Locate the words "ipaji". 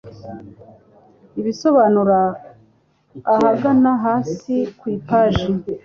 4.95-5.51